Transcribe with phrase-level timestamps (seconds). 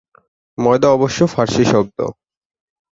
[0.57, 1.97] ময়দা অবশ্য ফারসি শব্দ।